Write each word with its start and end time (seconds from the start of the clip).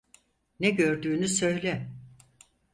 Ne 0.59 0.69
gördüğünü 0.69 1.27
söyle. 1.27 1.89